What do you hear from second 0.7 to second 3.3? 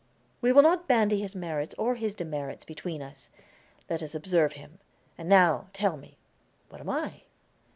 bandy his merits or his demerits between us.